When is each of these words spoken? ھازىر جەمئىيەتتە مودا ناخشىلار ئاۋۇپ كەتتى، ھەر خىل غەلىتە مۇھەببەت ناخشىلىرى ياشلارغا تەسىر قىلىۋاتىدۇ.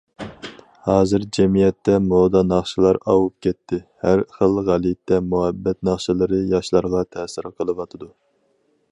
ھازىر 0.85 1.25
جەمئىيەتتە 1.37 1.97
مودا 2.05 2.41
ناخشىلار 2.51 2.97
ئاۋۇپ 3.11 3.35
كەتتى، 3.47 3.79
ھەر 4.05 4.23
خىل 4.37 4.57
غەلىتە 4.69 5.19
مۇھەببەت 5.33 5.81
ناخشىلىرى 5.89 6.41
ياشلارغا 6.55 7.03
تەسىر 7.17 7.51
قىلىۋاتىدۇ. 7.61 8.09